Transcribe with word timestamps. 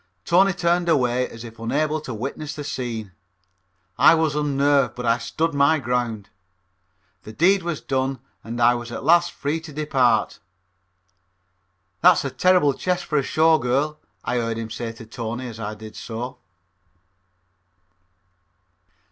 Tony 0.25 0.51
turned 0.51 0.89
away 0.89 1.29
as 1.29 1.43
if 1.43 1.59
unable 1.59 2.01
to 2.01 2.11
witness 2.11 2.55
the 2.55 2.63
scene. 2.63 3.11
I 3.99 4.15
was 4.15 4.33
unnerved, 4.35 4.95
but 4.95 5.05
I 5.05 5.19
stood 5.19 5.53
my 5.53 5.77
ground. 5.77 6.29
The 7.21 7.31
deed 7.31 7.61
was 7.61 7.81
done 7.81 8.17
and 8.43 8.59
I 8.59 8.73
was 8.73 8.91
at 8.91 9.03
last 9.03 9.31
free 9.31 9.59
to 9.59 9.71
depart. 9.71 10.39
"That's 12.01 12.25
a 12.25 12.31
terrible 12.31 12.73
chest 12.73 13.05
for 13.05 13.19
a 13.19 13.21
Show 13.21 13.59
Girl," 13.59 13.99
I 14.23 14.37
heard 14.37 14.57
him 14.57 14.69
to 14.69 14.75
say 14.75 14.91
to 14.91 15.05
Tony 15.05 15.47
as 15.47 15.59
I 15.59 15.75
did 15.75 15.95
so. 15.95 16.39